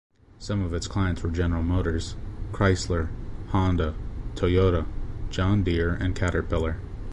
[0.39, 2.15] Some of its clients were General Motors,
[2.53, 3.09] Chrysler,
[3.49, 3.93] Honda,
[4.33, 4.87] Toyota,
[5.29, 6.77] John Deere and Caterpillar.